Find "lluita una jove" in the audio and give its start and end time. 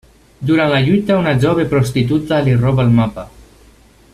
0.85-1.65